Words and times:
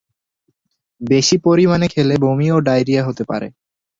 বেশি 1.01 1.35
পরিমানে 1.45 1.87
খেলে 1.87 2.15
বমি 2.23 2.47
ও 2.51 2.57
ডায়রিয়া 2.61 3.01
হতে 3.07 3.23
পারে। 3.23 3.47